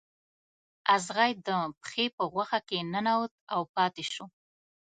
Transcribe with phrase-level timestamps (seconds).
[0.95, 1.49] اغزی د
[1.81, 4.25] پښې په غوښه کې ننوت او پاتې شو.